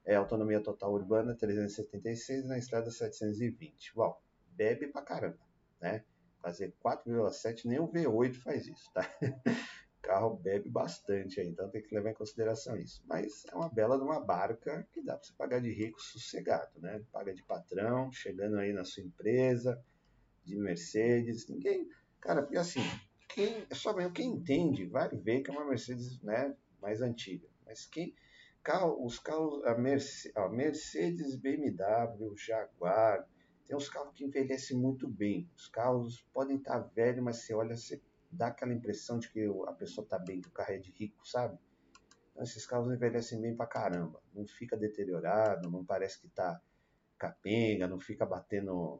é, 0.05 0.15
autonomia 0.15 0.61
total 0.61 0.93
urbana 0.93 1.35
376, 1.35 2.45
na 2.45 2.57
estrada 2.57 2.89
720. 2.89 3.93
Bom, 3.93 4.17
bebe 4.51 4.87
pra 4.87 5.01
caramba, 5.01 5.37
né? 5.81 6.05
Fazer 6.41 6.73
4,7, 6.81 7.65
nem 7.65 7.77
o 7.77 7.89
V8 7.89 8.35
faz 8.35 8.65
isso, 8.65 8.89
tá? 8.93 9.05
o 9.21 9.35
carro 10.01 10.37
bebe 10.37 10.69
bastante 10.69 11.41
aí, 11.41 11.49
então 11.49 11.69
tem 11.69 11.81
que 11.81 11.93
levar 11.93 12.11
em 12.11 12.15
consideração 12.15 12.77
isso. 12.77 13.03
Mas 13.05 13.43
é 13.51 13.53
uma 13.53 13.67
bela 13.67 13.97
de 13.97 14.05
uma 14.05 14.21
barca 14.21 14.87
que 14.93 15.01
dá 15.01 15.17
para 15.17 15.27
você 15.27 15.33
pagar 15.33 15.59
de 15.59 15.73
rico 15.73 16.01
sossegado, 16.01 16.79
né? 16.79 17.03
Paga 17.11 17.33
de 17.33 17.43
patrão, 17.43 18.09
chegando 18.13 18.55
aí 18.59 18.71
na 18.71 18.85
sua 18.85 19.03
empresa, 19.03 19.77
de 20.45 20.55
Mercedes, 20.55 21.49
ninguém 21.49 21.89
Cara, 22.25 22.41
porque 22.41 22.57
assim, 22.57 22.81
quem, 23.29 23.67
só 23.71 23.95
mesmo 23.95 24.11
quem 24.11 24.31
entende 24.31 24.87
vai 24.87 25.07
ver 25.09 25.41
que 25.41 25.51
é 25.51 25.53
uma 25.53 25.63
Mercedes 25.63 26.19
né, 26.23 26.55
mais 26.81 26.99
antiga. 26.99 27.47
Mas 27.63 27.85
quem, 27.85 28.15
carro, 28.63 29.05
os 29.05 29.19
carros, 29.19 29.63
a 29.63 29.77
Mercedes, 29.77 30.35
a 30.35 30.49
Mercedes, 30.49 31.35
BMW, 31.35 32.35
Jaguar, 32.35 33.27
tem 33.67 33.77
uns 33.77 33.87
carros 33.89 34.11
que 34.15 34.25
envelhecem 34.25 34.75
muito 34.75 35.07
bem. 35.07 35.47
Os 35.55 35.67
carros 35.67 36.25
podem 36.33 36.57
estar 36.57 36.79
velhos, 36.79 37.23
mas 37.23 37.37
você 37.37 37.53
olha, 37.53 37.77
você 37.77 38.01
dá 38.31 38.47
aquela 38.47 38.73
impressão 38.73 39.19
de 39.19 39.29
que 39.29 39.45
a 39.67 39.73
pessoa 39.73 40.03
está 40.03 40.17
bem, 40.17 40.41
que 40.41 40.49
o 40.49 40.51
carro 40.51 40.73
é 40.73 40.79
de 40.79 40.91
rico, 40.93 41.27
sabe? 41.27 41.59
Então, 42.31 42.43
esses 42.43 42.65
carros 42.65 42.91
envelhecem 42.91 43.39
bem 43.39 43.55
pra 43.55 43.67
caramba. 43.67 44.19
Não 44.33 44.47
fica 44.47 44.75
deteriorado, 44.75 45.69
não 45.69 45.85
parece 45.85 46.19
que 46.19 46.27
tá 46.29 46.59
capenga, 47.19 47.87
não 47.87 47.99
fica 47.99 48.25
batendo, 48.25 48.99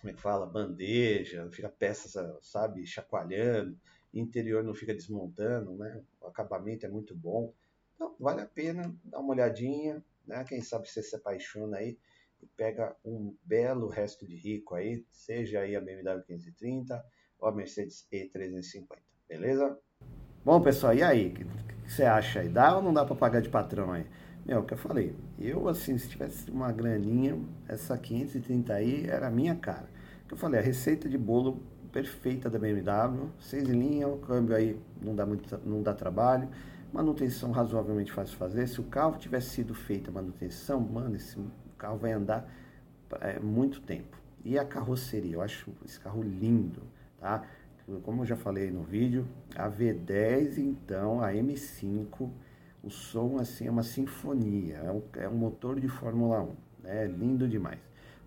como 0.00 0.10
é 0.10 0.14
que 0.14 0.20
fala, 0.20 0.46
bandeja, 0.46 1.44
não 1.44 1.52
fica 1.52 1.68
peças, 1.68 2.14
sabe, 2.42 2.86
chacoalhando, 2.86 3.78
interior 4.12 4.64
não 4.64 4.74
fica 4.74 4.94
desmontando, 4.94 5.74
né? 5.74 6.02
O 6.20 6.26
acabamento 6.26 6.86
é 6.86 6.88
muito 6.88 7.14
bom. 7.14 7.52
Então, 7.94 8.16
vale 8.18 8.40
a 8.40 8.46
pena 8.46 8.94
dar 9.04 9.20
uma 9.20 9.34
olhadinha, 9.34 10.02
né? 10.26 10.42
Quem 10.44 10.62
sabe 10.62 10.88
você 10.88 11.02
se 11.02 11.14
apaixona 11.14 11.76
aí 11.76 11.98
e 12.42 12.46
pega 12.56 12.96
um 13.04 13.36
belo 13.44 13.88
resto 13.88 14.26
de 14.26 14.36
rico 14.36 14.74
aí, 14.74 15.04
seja 15.10 15.60
aí 15.60 15.76
a 15.76 15.80
BMW 15.80 16.22
530 16.22 17.04
ou 17.38 17.48
a 17.48 17.52
Mercedes 17.52 18.06
E350, 18.10 18.86
beleza? 19.28 19.78
Bom, 20.42 20.60
pessoal, 20.62 20.94
e 20.94 21.02
aí? 21.02 21.28
O 21.28 21.34
que 21.34 21.92
você 21.92 22.04
acha 22.04 22.40
aí? 22.40 22.48
Dá 22.48 22.74
ou 22.74 22.82
não 22.82 22.94
dá 22.94 23.04
para 23.04 23.14
pagar 23.14 23.42
de 23.42 23.50
patrão 23.50 23.92
aí? 23.92 24.06
Meu, 24.50 24.62
o 24.62 24.64
que 24.64 24.74
eu 24.74 24.78
falei, 24.78 25.14
eu 25.38 25.68
assim, 25.68 25.96
se 25.96 26.08
tivesse 26.08 26.50
uma 26.50 26.72
graninha, 26.72 27.38
essa 27.68 27.96
530 27.96 28.74
aí 28.74 29.06
era 29.06 29.28
a 29.28 29.30
minha 29.30 29.54
cara. 29.54 29.88
Que 30.26 30.34
eu 30.34 30.36
falei, 30.36 30.58
a 30.58 30.62
receita 30.62 31.08
de 31.08 31.16
bolo 31.16 31.62
perfeita 31.92 32.50
da 32.50 32.58
BMW, 32.58 33.28
seis 33.38 33.68
em 33.68 33.78
linha, 33.78 34.08
o 34.08 34.18
câmbio 34.18 34.56
aí 34.56 34.76
não 35.00 35.14
dá, 35.14 35.24
muito, 35.24 35.60
não 35.64 35.80
dá 35.84 35.94
trabalho, 35.94 36.48
manutenção 36.92 37.52
razoavelmente 37.52 38.10
fácil 38.10 38.32
de 38.32 38.38
fazer. 38.38 38.66
Se 38.66 38.80
o 38.80 38.82
carro 38.82 39.16
tivesse 39.18 39.50
sido 39.50 39.72
feita 39.72 40.10
a 40.10 40.14
manutenção, 40.14 40.80
mano, 40.80 41.14
esse 41.14 41.38
carro 41.78 41.98
vai 41.98 42.10
andar 42.10 42.52
é, 43.20 43.38
muito 43.38 43.80
tempo. 43.80 44.18
E 44.44 44.58
a 44.58 44.64
carroceria, 44.64 45.34
eu 45.34 45.42
acho 45.42 45.70
esse 45.84 46.00
carro 46.00 46.24
lindo, 46.24 46.82
tá? 47.20 47.44
Como 48.02 48.22
eu 48.22 48.26
já 48.26 48.34
falei 48.34 48.68
no 48.72 48.82
vídeo, 48.82 49.28
a 49.54 49.70
V10, 49.70 50.58
então, 50.58 51.22
a 51.22 51.32
M5, 51.32 52.28
o 52.82 52.90
som 52.90 53.38
assim 53.38 53.66
é 53.66 53.70
uma 53.70 53.82
sinfonia, 53.82 54.76
é 54.76 54.90
um, 54.90 55.02
é 55.16 55.28
um 55.28 55.34
motor 55.34 55.78
de 55.78 55.88
Fórmula 55.88 56.42
1, 56.42 56.54
né? 56.82 57.06
lindo 57.06 57.48
demais. 57.48 57.78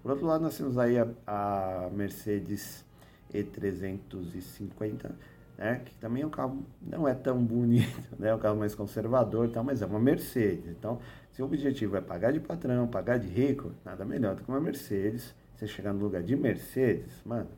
Por 0.01 0.11
outro 0.11 0.25
lado, 0.25 0.43
nós 0.43 0.57
temos 0.57 0.77
aí 0.77 0.97
a, 0.97 1.07
a 1.25 1.89
Mercedes 1.91 2.85
E350, 3.33 5.11
né? 5.57 5.81
que 5.85 5.95
também 5.95 6.23
é 6.23 6.27
um 6.27 6.29
carro, 6.29 6.63
não 6.81 7.07
é 7.07 7.13
tão 7.13 7.43
bonito, 7.43 8.01
né? 8.19 8.29
é 8.29 8.35
um 8.35 8.39
carro 8.39 8.57
mais 8.57 8.75
conservador, 8.75 9.49
tal, 9.49 9.63
mas 9.63 9.81
é 9.81 9.85
uma 9.85 9.99
Mercedes. 9.99 10.67
Então, 10.67 10.99
se 11.31 11.41
o 11.41 11.45
objetivo 11.45 11.95
é 11.95 12.01
pagar 12.01 12.31
de 12.31 12.39
patrão, 12.39 12.87
pagar 12.87 13.17
de 13.17 13.27
rico, 13.27 13.71
nada 13.83 14.05
melhor 14.05 14.35
do 14.35 14.43
que 14.43 14.49
uma 14.49 14.59
Mercedes. 14.59 15.33
Você 15.55 15.67
chegar 15.67 15.93
no 15.93 15.99
lugar 15.99 16.21
de 16.21 16.35
Mercedes, 16.35 17.13
mano, 17.23 17.49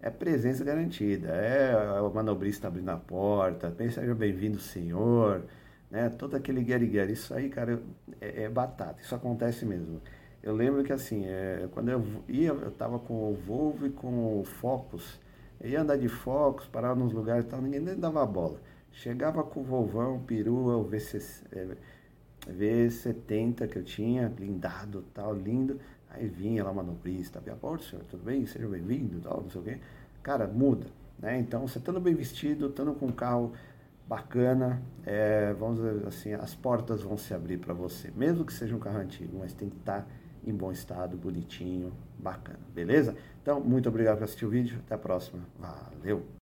é 0.00 0.10
presença 0.10 0.62
garantida. 0.62 1.28
É 1.28 2.00
o 2.00 2.10
manobrista 2.10 2.68
abrindo 2.68 2.90
a 2.90 2.96
porta, 2.96 3.74
seja 3.78 4.14
bem-vindo, 4.14 4.60
senhor, 4.60 5.42
né? 5.90 6.08
Todo 6.10 6.36
aquele 6.36 6.62
guerre 6.62 7.12
Isso 7.12 7.34
aí, 7.34 7.48
cara, 7.48 7.82
é, 8.20 8.44
é, 8.44 8.48
batata. 8.48 9.00
Isso 9.00 9.14
acontece 9.14 9.64
mesmo. 9.64 10.00
Eu 10.42 10.54
lembro 10.54 10.84
que 10.84 10.92
assim, 10.92 11.24
é, 11.26 11.68
quando 11.72 11.90
eu 11.90 12.04
ia, 12.28 12.50
eu 12.50 12.70
tava 12.70 12.98
com 12.98 13.30
o 13.30 13.34
Volvo 13.34 13.86
e 13.86 13.90
com 13.90 14.40
o 14.40 14.44
Focus, 14.44 15.18
eu 15.60 15.70
ia 15.70 15.80
andar 15.80 15.96
de 15.96 16.08
Focus, 16.08 16.66
parava 16.66 16.94
nos 16.94 17.12
lugares 17.12 17.44
e 17.46 17.48
tal, 17.48 17.62
ninguém 17.62 17.80
nem 17.80 17.96
dava 17.98 18.24
bola. 18.26 18.60
Chegava 18.92 19.42
com 19.42 19.60
o 19.60 19.64
Volvão, 19.64 20.20
perua, 20.20 20.76
o 20.76 20.84
VC, 20.84 21.18
é, 21.52 21.76
V70 22.46 23.66
que 23.68 23.78
eu 23.78 23.84
tinha, 23.84 24.28
blindado 24.28 25.02
tal, 25.14 25.34
lindo. 25.34 25.80
Aí 26.10 26.28
vinha 26.28 26.62
lá 26.62 26.72
manobrista, 26.72 27.38
abria 27.38 27.54
a 27.54 27.56
porta, 27.56 27.84
senhor, 27.84 28.04
tudo 28.04 28.22
bem? 28.22 28.46
Seja 28.46 28.68
bem-vindo, 28.68 29.20
tal, 29.20 29.42
não 29.42 29.50
sei 29.50 29.60
o 29.60 29.64
quê. 29.64 29.78
Cara, 30.22 30.46
muda, 30.46 30.86
né? 31.18 31.38
Então, 31.40 31.66
você 31.66 31.78
estando 31.78 32.00
bem 32.00 32.14
vestido, 32.14 32.68
estando 32.68 32.94
com 32.94 33.06
um 33.06 33.12
carro 33.12 33.52
bacana, 34.06 34.82
é, 35.04 35.52
vamos 35.54 35.76
dizer 35.78 36.06
assim, 36.06 36.32
as 36.34 36.54
portas 36.54 37.02
vão 37.02 37.16
se 37.16 37.32
abrir 37.32 37.58
para 37.58 37.72
você, 37.72 38.10
mesmo 38.14 38.44
que 38.44 38.52
seja 38.52 38.74
um 38.74 38.78
carro 38.78 38.98
antigo, 38.98 39.38
mas 39.38 39.54
tem 39.54 39.68
que 39.68 39.76
estar 39.76 40.02
tá 40.02 40.06
em 40.46 40.52
bom 40.52 40.70
estado, 40.70 41.16
bonitinho, 41.16 41.92
bacana, 42.18 42.60
beleza? 42.74 43.16
Então, 43.42 43.60
muito 43.60 43.88
obrigado 43.88 44.18
por 44.18 44.24
assistir 44.24 44.44
o 44.44 44.50
vídeo, 44.50 44.78
até 44.84 44.94
a 44.94 44.98
próxima, 44.98 45.42
valeu! 45.58 46.43